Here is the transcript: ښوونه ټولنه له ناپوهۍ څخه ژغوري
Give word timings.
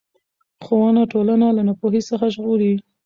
ښوونه 0.63 1.01
ټولنه 1.11 1.47
له 1.57 1.61
ناپوهۍ 1.67 2.01
څخه 2.09 2.25
ژغوري 2.35 2.73